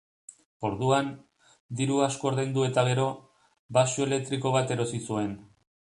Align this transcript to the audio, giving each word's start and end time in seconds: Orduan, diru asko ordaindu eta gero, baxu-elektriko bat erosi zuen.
Orduan, 0.69 1.11
diru 1.81 1.99
asko 2.07 2.29
ordaindu 2.31 2.65
eta 2.69 2.85
gero, 2.89 3.05
baxu-elektriko 3.79 4.55
bat 4.57 4.75
erosi 4.79 5.03
zuen. 5.11 5.37